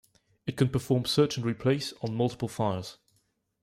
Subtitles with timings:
[0.47, 2.97] It can perform search and replace on multiple files.